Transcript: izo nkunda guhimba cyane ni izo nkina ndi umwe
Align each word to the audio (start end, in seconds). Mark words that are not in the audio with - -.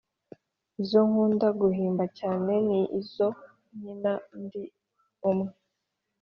izo 0.81 0.99
nkunda 1.09 1.47
guhimba 1.59 2.05
cyane 2.19 2.53
ni 2.67 2.81
izo 2.99 3.27
nkina 3.75 4.13
ndi 4.41 4.63
umwe 5.29 5.51